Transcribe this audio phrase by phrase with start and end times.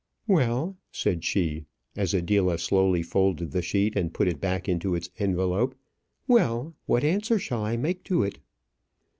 [0.25, 1.65] "Well," said she,
[1.95, 5.75] as Adela slowly folded the sheet and put it back into its envelope;
[6.27, 8.39] "well; what answer shall I make to it?"